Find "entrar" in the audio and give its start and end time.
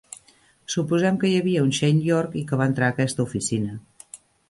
2.73-2.91